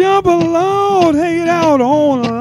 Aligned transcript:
my 0.00 0.06
jumper 0.06 0.30
load 0.30 1.14
hanging 1.14 1.48
out 1.48 1.80
on 1.82 2.39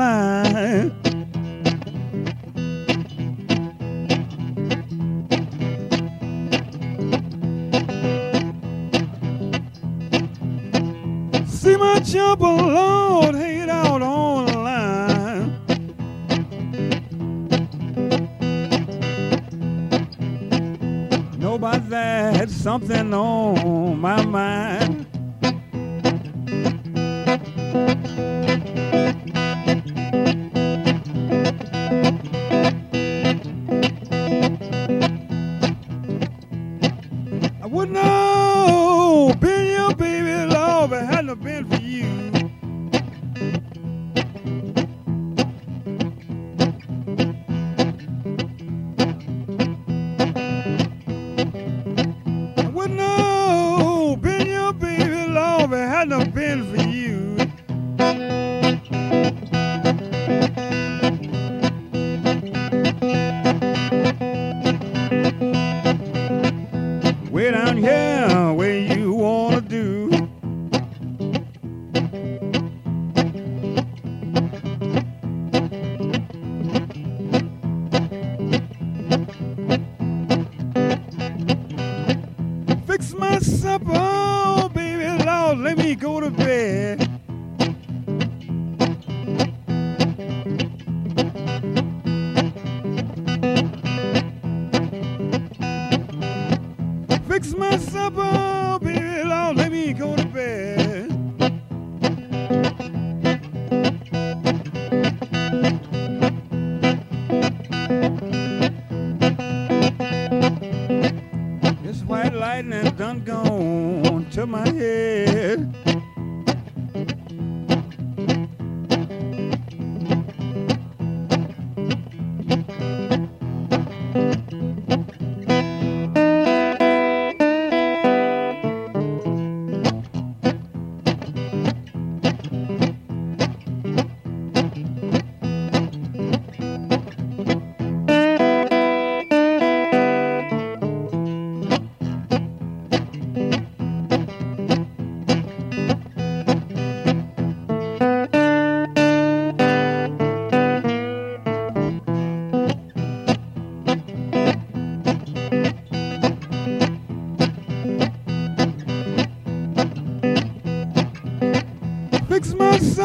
know 38.49 39.35
been 39.39 39.67
your 39.77 39.93
baby 39.95 40.51
love 40.53 40.93
it 40.93 41.05
hadn't 41.05 41.43
been 41.43 41.65
for 41.69 41.81
you. 41.81 42.38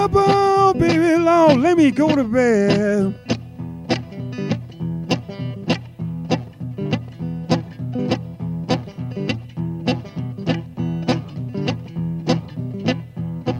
Supper, 0.04 0.22
oh, 0.26 0.74
baby 0.74 1.16
long, 1.16 1.62
let 1.62 1.78
me 1.78 1.90
go 1.90 2.14
to 2.14 2.24
bed. 2.24 3.14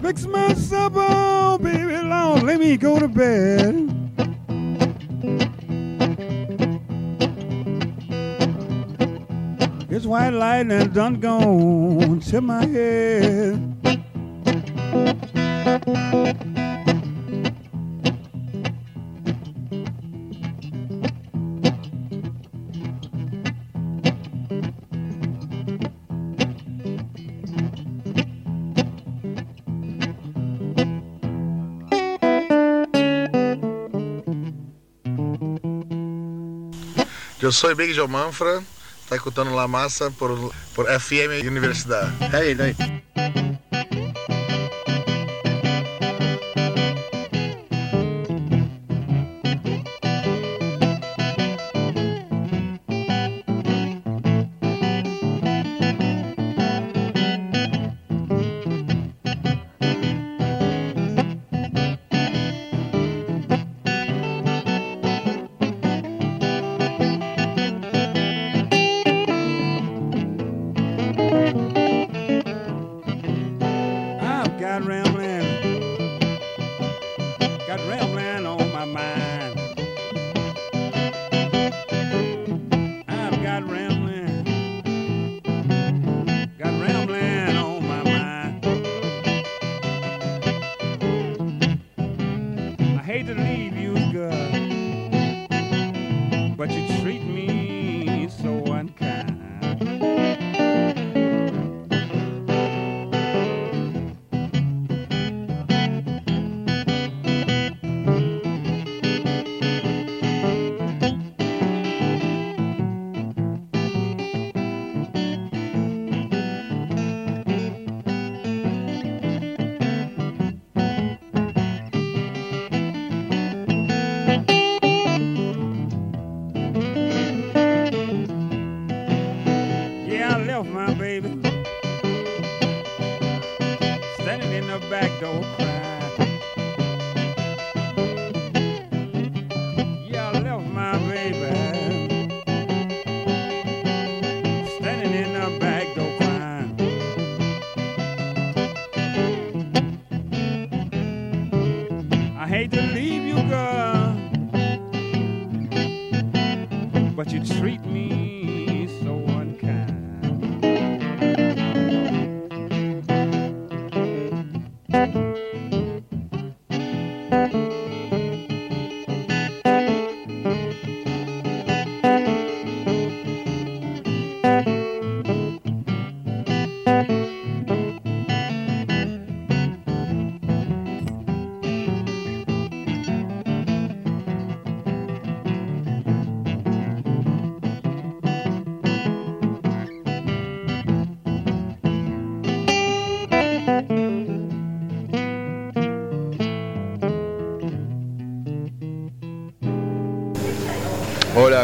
Fix 0.03 0.27
my 0.27 0.53
supper, 0.53 1.07
oh, 1.09 1.57
baby 1.63 1.97
long, 2.07 2.43
let 2.45 2.61
me 2.61 2.77
go 2.77 2.99
to 2.99 3.09
bed. 3.09 3.89
This 9.89 10.05
white 10.05 10.35
lightning 10.35 10.89
done 10.91 11.21
gone 11.21 12.21
to 12.21 12.41
my 12.43 12.67
head. 12.67 13.74
Eu 37.45 37.53
sou 37.53 37.77
Big 37.77 37.93
Joe 37.93 38.09
Manfra, 38.09 38.63
tá 39.07 39.17
escutando 39.17 39.55
La 39.55 39.69
Massa 39.69 40.11
por, 40.13 40.51
por 40.75 40.87
FM 40.87 41.47
Universidade. 41.47 42.11
Hey, 42.35 42.57
hey. 42.59 42.75
the 42.75 43.04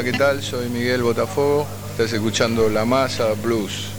Hola, 0.01 0.13
¿qué 0.13 0.17
tal? 0.17 0.43
Soy 0.43 0.71
Miguel 0.71 1.03
Botafogo. 1.03 1.67
Estás 1.91 2.11
escuchando 2.15 2.71
La 2.71 2.87
Masa 2.87 3.35
Blues 3.35 3.91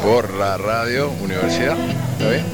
por 0.00 0.32
la 0.34 0.56
radio 0.56 1.10
Universidad. 1.20 1.76
¿Está 2.12 2.30
bien? 2.30 2.44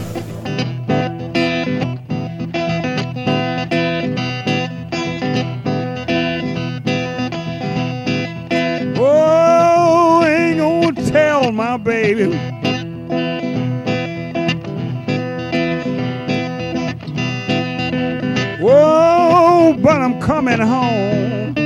Oh, 8.98 10.24
my 11.52 11.76
baby. 11.76 12.34
Whoa, 18.58 19.76
but 19.82 20.00
I'm 20.00 20.18
coming 20.18 20.60
home. 20.60 21.63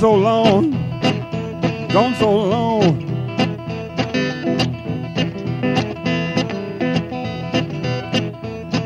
So 0.00 0.14
long, 0.14 0.70
gone 1.92 2.14
so 2.14 2.30
long. 2.34 3.00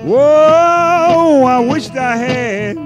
Whoa, 0.05 1.45
I 1.45 1.61
wished 1.61 1.97
I 1.97 2.17
had. 2.17 2.77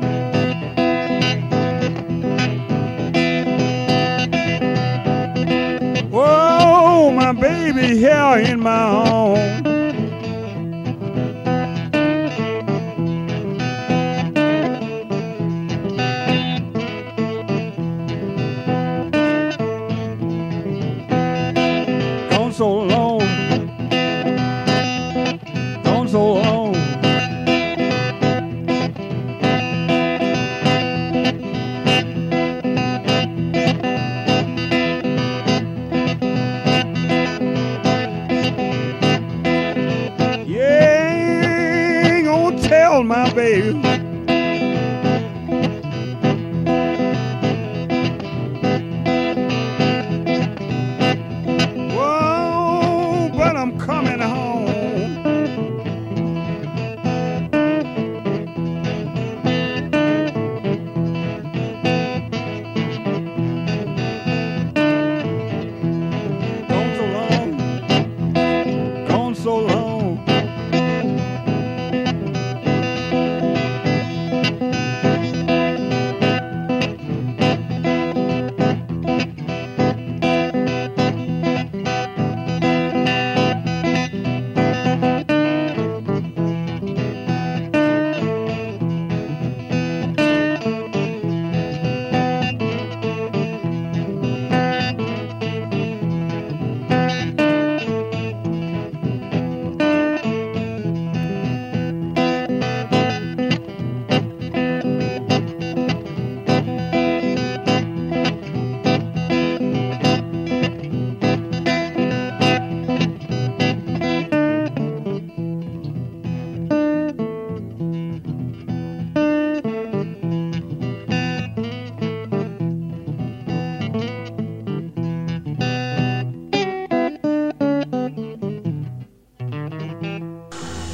Whoa, 6.13 7.11
my 7.13 7.33
baby 7.33 7.97
here 7.97 8.39
in 8.45 8.61
my 8.61 8.91
home. 8.91 9.48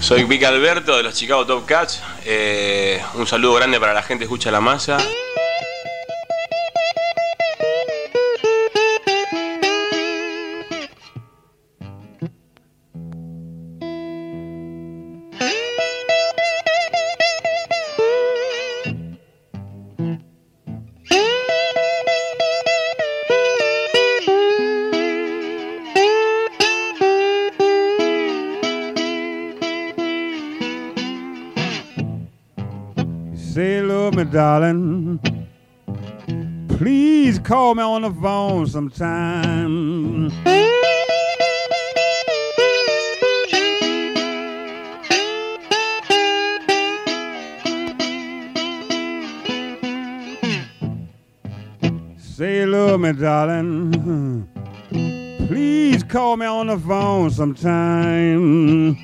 Soy 0.04 0.24
Vic 0.24 0.44
Alberto 0.44 0.98
de 0.98 1.02
los 1.02 1.14
Chicago 1.14 1.46
Top 1.46 1.64
Cats. 1.64 2.02
Eh, 2.26 3.00
un 3.14 3.26
saludo 3.26 3.54
grande 3.54 3.80
para 3.80 3.94
la 3.94 4.02
gente 4.02 4.18
que 4.20 4.24
escucha 4.24 4.50
la 4.50 4.60
masa. 4.60 4.98
Darling. 34.24 35.20
Please 36.68 37.38
call 37.38 37.74
me 37.74 37.82
on 37.82 38.02
the 38.02 38.10
phone 38.10 38.66
sometime. 38.66 40.30
Say 52.18 52.58
you 52.58 52.66
love 52.66 53.00
me, 53.00 53.12
darling. 53.12 54.48
Please 55.46 56.02
call 56.02 56.36
me 56.36 56.46
on 56.46 56.66
the 56.66 56.78
phone 56.78 57.30
sometime. 57.30 58.96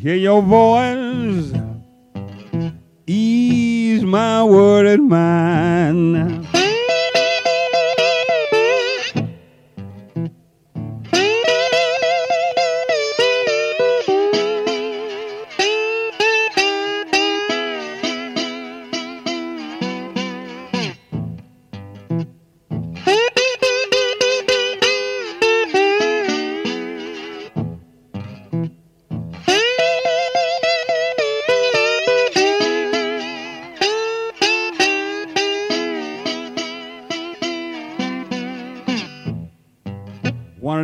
Hear 0.00 0.14
your 0.14 0.40
voice, 0.40 1.52
ease 3.06 4.02
my 4.02 4.42
worried 4.42 5.02
mind. 5.02 6.39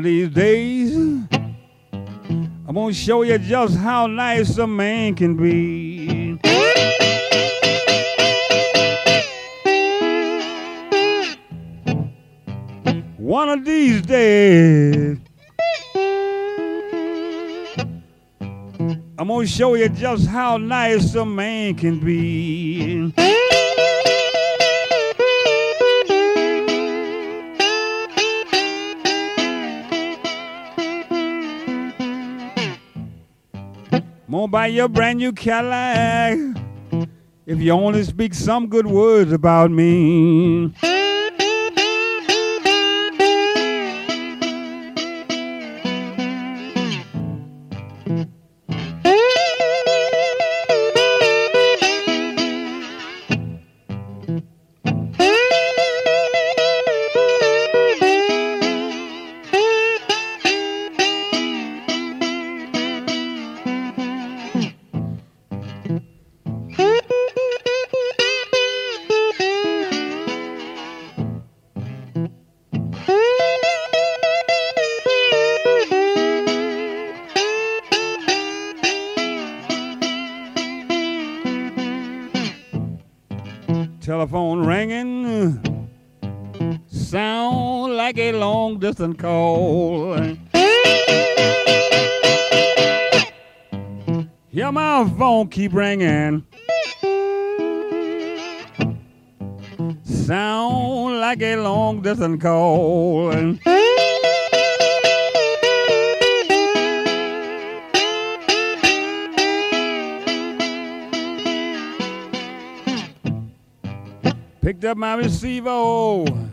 These 0.06 0.28
days, 0.28 0.94
I'm 2.68 2.74
gonna 2.74 2.92
show 2.92 3.22
you 3.22 3.38
just 3.38 3.76
how 3.76 4.06
nice 4.06 4.56
a 4.56 4.64
man 4.64 5.16
can 5.16 5.36
be. 5.36 6.34
One 13.16 13.48
of 13.48 13.64
these 13.64 14.02
days, 14.02 15.18
I'm 19.18 19.26
gonna 19.26 19.46
show 19.48 19.74
you 19.74 19.88
just 19.88 20.28
how 20.28 20.56
nice 20.56 21.16
a 21.16 21.24
man 21.24 21.74
can 21.74 21.98
be. 21.98 23.12
Gonna 34.28 34.48
buy 34.48 34.66
you 34.66 34.84
a 34.84 34.88
brand 34.88 35.18
new 35.18 35.32
Cadillac 35.32 36.36
if 37.46 37.60
you 37.60 37.70
only 37.70 38.02
speak 38.02 38.34
some 38.34 38.66
good 38.66 38.86
words 38.86 39.30
about 39.30 39.70
me. 39.70 40.72
Sound 87.06 87.96
like 87.96 88.18
a 88.18 88.32
long 88.32 88.80
distance 88.80 89.16
call. 89.20 90.16
Hear 94.48 94.72
my 94.72 95.08
phone 95.16 95.48
keep 95.48 95.72
ringing. 95.72 96.44
Sound 100.02 101.20
like 101.20 101.42
a 101.42 101.56
long 101.56 102.02
distance 102.02 102.42
call. 102.42 103.32
Picked 114.60 114.84
up 114.84 114.96
my 114.96 115.14
receiver. 115.14 116.45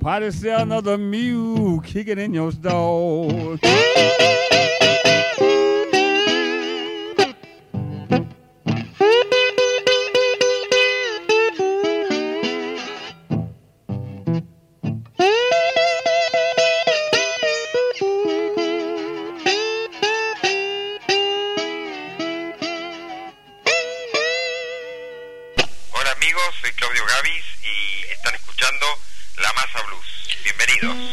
Potty 0.00 0.30
see 0.30 0.48
another 0.48 0.96
mule 0.96 1.78
kicking 1.80 2.18
in 2.18 2.32
your 2.32 2.52
stall. 2.52 3.58
Masa 29.60 29.82
Blues. 29.86 30.06
Bienvenidos. 30.42 31.09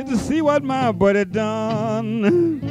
Just 0.00 0.12
to 0.12 0.16
see 0.16 0.40
what 0.40 0.62
my 0.62 0.92
buddy 0.92 1.26
done. 1.26 2.62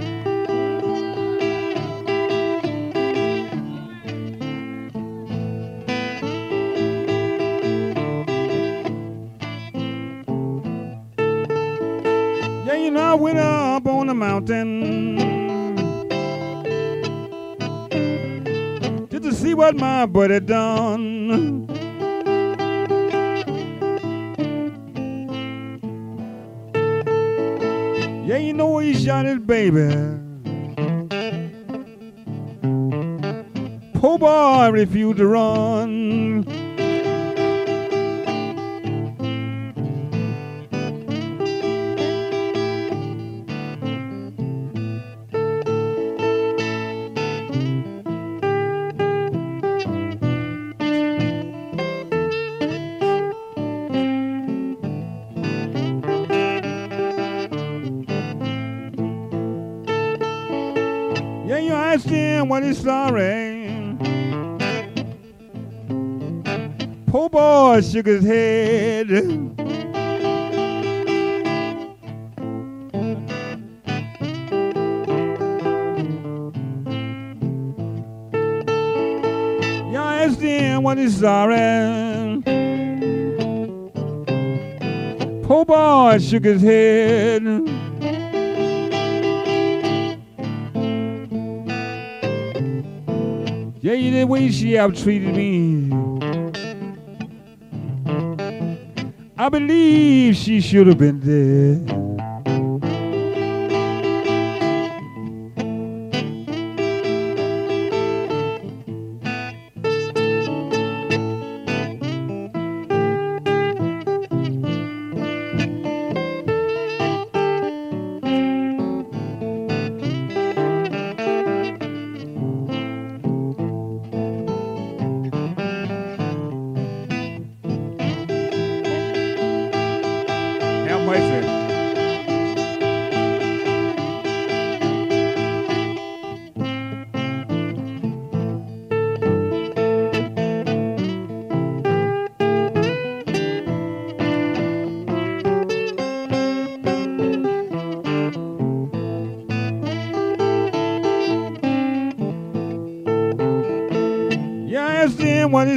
Yeah, 12.66 12.74
you 12.74 12.90
know, 12.90 13.00
I 13.00 13.14
went 13.14 13.38
up 13.38 13.86
on 13.86 14.08
the 14.08 14.16
mountain. 14.16 15.18
Just 19.12 19.24
to 19.24 19.34
see 19.34 19.54
what 19.54 19.76
my 19.76 20.08
buddy 20.08 20.40
done. 20.40 21.59
Know 28.60 28.78
he 28.80 28.94
shot 28.94 29.26
his 29.26 29.40
baby. 29.40 29.88
Poor 33.94 34.20
boy 34.20 34.70
refused 34.72 35.20
to 35.20 35.28
run. 35.28 36.29
Asked 61.92 62.10
him 62.10 62.50
what 62.50 62.62
he's 62.62 62.80
sorry. 62.84 63.98
Poor 67.08 67.30
boy 67.30 67.82
shook 67.82 68.06
his 68.06 68.24
head. 68.24 69.10
Him 80.40 80.84
what 80.84 80.98
he's 80.98 81.20
sorry. 81.20 82.42
Poor 85.44 85.66
boy 85.66 86.18
shook 86.20 86.46
his 86.46 86.62
head. 86.62 87.69
The 94.10 94.26
way 94.26 94.50
she 94.50 94.74
have 94.74 95.02
treated 95.02 95.36
me. 95.36 95.94
I 99.38 99.50
believe 99.50 100.36
she 100.36 100.60
should 100.62 100.88
have 100.88 100.98
been 100.98 101.20
dead. 101.20 102.09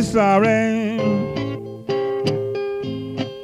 Sorry. 0.02 0.98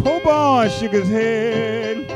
Poor 0.01 0.21
boy 0.21 0.69
shook 0.69 0.93
his 0.93 1.09
head. 1.09 2.07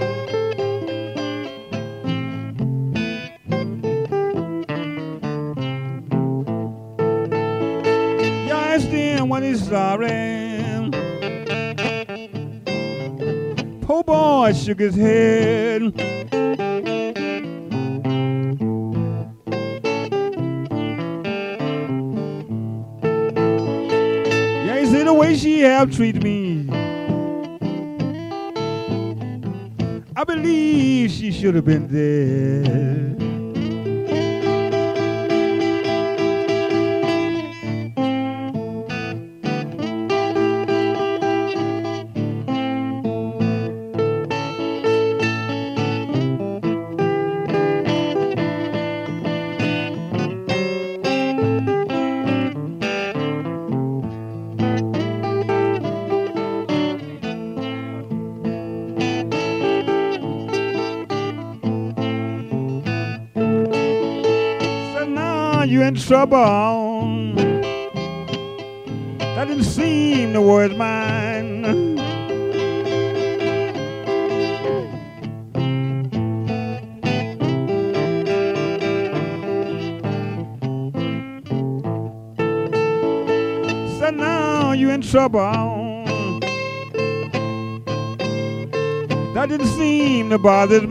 I 8.50 8.74
asked 8.74 9.28
what 9.28 9.42
he's 9.42 9.66
sorry. 9.68 10.90
Poor 13.82 14.02
boy 14.04 14.52
shook 14.54 14.80
his 14.80 14.94
head. 14.94 15.92
Have 25.62 25.94
treated 25.94 26.22
me. 26.22 26.68
I 30.16 30.24
believe 30.24 31.10
she 31.10 31.32
should 31.32 31.54
have 31.54 31.64
been 31.64 31.86
dead. 31.88 33.21
Trouble. 66.12 67.32
That 69.18 69.46
didn't 69.48 69.64
seem 69.64 70.34
the 70.34 70.42
word 70.42 70.76
mine. 70.76 71.64
So 83.98 84.10
now 84.10 84.72
you're 84.72 84.92
in 84.92 85.00
trouble. 85.00 85.40
That 89.32 89.46
didn't 89.48 89.66
seem 89.68 90.28
to 90.28 90.36
bother 90.36 90.78
his 90.78 90.86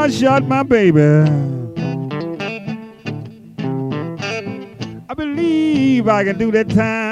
I 0.00 0.08
shot 0.08 0.44
my 0.44 0.62
baby. 0.62 1.02
I 5.10 5.14
believe 5.14 6.08
I 6.08 6.24
can 6.24 6.38
do 6.38 6.50
that 6.52 6.70
time. 6.70 7.09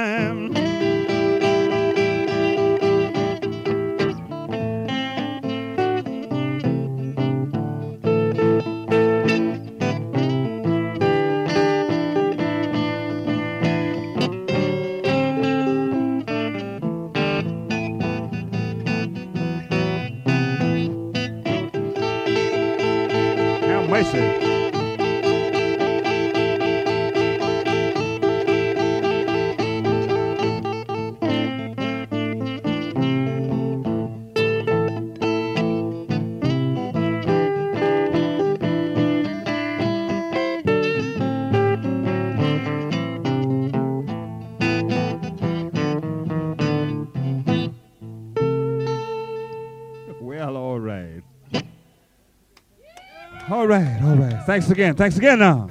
Thanks 54.48 54.70
again, 54.70 54.96
thanks 54.96 55.18
again. 55.18 55.42
Ah. 55.42 55.66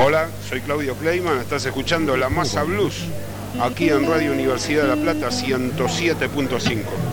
Hola, 0.00 0.28
soy 0.48 0.60
Claudio 0.60 0.94
Kleiman, 0.94 1.38
estás 1.38 1.66
escuchando 1.66 2.16
La 2.16 2.28
Masa 2.28 2.62
Blues 2.62 3.04
aquí 3.60 3.88
en 3.88 4.08
Radio 4.08 4.30
Universidad 4.30 4.84
de 4.84 4.94
La 4.94 5.02
Plata 5.02 5.30
107.5. 5.30 7.05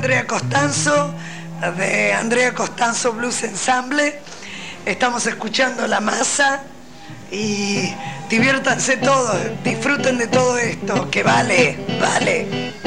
Andrea 0.00 0.26
Costanzo 0.26 1.14
de 1.76 2.14
Andrea 2.14 2.54
Costanzo 2.54 3.12
Blues 3.12 3.44
Ensemble. 3.44 4.18
Estamos 4.86 5.26
escuchando 5.26 5.86
La 5.86 6.00
Masa 6.00 6.62
y 7.30 7.92
diviértanse 8.30 8.96
todos, 8.96 9.36
disfruten 9.62 10.16
de 10.16 10.26
todo 10.28 10.56
esto, 10.56 11.10
que 11.10 11.22
vale, 11.22 11.78
vale. 12.00 12.79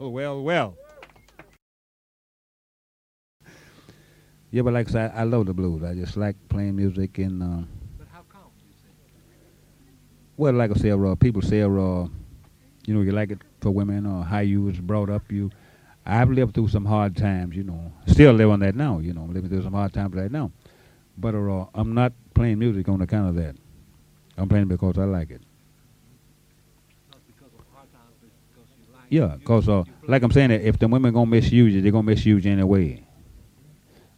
Well, 0.00 0.10
well, 0.12 0.42
well. 0.42 0.76
Yeah, 4.50 4.62
but 4.62 4.74
like 4.74 4.88
I 4.88 4.92
said, 4.92 5.12
I 5.14 5.24
love 5.24 5.46
the 5.46 5.54
blues. 5.54 5.82
I 5.82 5.94
just 5.94 6.16
like 6.16 6.36
playing 6.48 6.76
music 6.76 7.18
and. 7.18 7.42
Uh, 7.42 7.66
But 7.98 8.08
how 8.12 8.22
come? 8.28 8.50
Well, 10.36 10.52
like 10.52 10.70
I 10.70 10.74
said, 10.74 10.92
uh, 10.92 11.14
people 11.14 11.40
say, 11.42 11.62
uh, 11.62 11.68
you 11.68 12.94
know, 12.94 13.00
you 13.02 13.12
like 13.12 13.30
it 13.30 13.40
for 13.60 13.70
women 13.70 14.06
or 14.06 14.24
how 14.24 14.40
you 14.40 14.62
was 14.62 14.78
brought 14.80 15.08
up. 15.10 15.30
You, 15.32 15.50
I've 16.04 16.30
lived 16.30 16.54
through 16.54 16.68
some 16.68 16.84
hard 16.84 17.16
times, 17.16 17.56
you 17.56 17.64
know. 17.64 17.92
Still 18.06 18.32
live 18.32 18.50
on 18.50 18.60
that 18.60 18.74
now, 18.74 18.98
you 18.98 19.12
know. 19.14 19.24
Living 19.24 19.48
through 19.50 19.62
some 19.62 19.72
hard 19.74 19.92
times 19.94 20.14
right 20.14 20.30
now. 20.30 20.50
But 21.16 21.34
uh, 21.34 21.66
I'm 21.74 21.94
not 21.94 22.12
playing 22.34 22.58
music 22.58 22.88
on 22.88 23.00
account 23.02 23.28
of 23.30 23.34
that. 23.36 23.56
I'm 24.36 24.48
playing 24.48 24.68
because 24.68 24.98
I 24.98 25.04
like 25.04 25.30
it. 25.30 25.42
Not 27.10 27.20
because 27.26 27.52
of 27.54 27.64
hard 27.74 27.90
times, 27.92 28.14
but 28.20 28.30
because 28.50 28.68
you 28.78 28.92
like. 28.94 29.01
Yeah, 29.12 29.36
cause 29.44 29.68
uh, 29.68 29.84
like 30.08 30.22
I'm 30.22 30.32
saying, 30.32 30.52
if 30.52 30.78
the 30.78 30.88
women 30.88 31.12
gonna 31.12 31.26
misuse 31.26 31.74
you, 31.74 31.82
they're 31.82 31.92
gonna 31.92 32.04
misuse 32.04 32.46
you 32.46 32.52
anyway. 32.52 33.06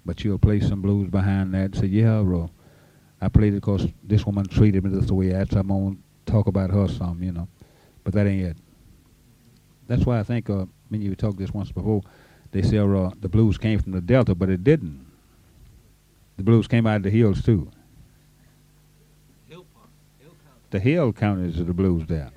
But 0.07 0.23
you'll 0.23 0.39
play 0.39 0.61
some 0.61 0.83
blues 0.83 1.11
behind 1.11 1.53
that. 1.53 1.75
Say, 1.75 1.87
yeah, 1.87 2.23
bro, 2.23 2.49
I 3.21 3.27
played 3.27 3.55
it 3.55 3.57
because 3.57 3.89
this 4.05 4.25
woman 4.25 4.47
treated 4.47 4.85
me 4.85 4.91
this 4.91 5.11
way. 5.11 5.31
That's 5.31 5.53
I'm 5.57 5.67
gonna 5.67 5.97
talk 6.27 6.47
about 6.47 6.71
her 6.71 6.87
some, 6.87 7.21
you 7.25 7.33
know. 7.33 7.49
But 8.05 8.15
that 8.15 8.29
ain't 8.29 8.47
it. 8.47 8.57
That's 9.89 10.07
why 10.07 10.21
I 10.21 10.23
think 10.23 10.49
uh, 10.49 10.67
when 10.91 11.03
you 11.03 11.17
talked 11.17 11.39
this 11.39 11.53
once 11.53 11.73
before, 11.73 12.03
they 12.53 12.63
say 12.63 12.79
uh, 12.79 13.11
the 13.19 13.29
blues 13.29 13.59
came 13.59 13.81
from 13.81 13.91
the 13.91 14.01
Delta, 14.01 14.33
but 14.37 14.49
it 14.49 14.63
didn't. 14.63 15.05
The 16.37 16.45
blues 16.45 16.69
came 16.69 16.87
out 16.87 16.99
of 16.99 17.03
the 17.03 17.11
hills 17.11 17.43
too. 17.43 17.69
Hill 19.49 19.67
Hill 20.21 20.37
County. 20.45 20.61
The 20.71 20.79
hill 20.79 21.13
counties 21.13 21.59
of 21.59 21.67
the 21.67 21.75
blues 21.75 22.07
there. 22.07 22.31